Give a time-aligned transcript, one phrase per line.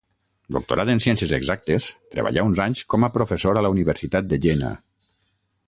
[0.55, 4.77] Doctorat en Ciències Exactes, treballà uns anys com a professor a la Universitat de Jena.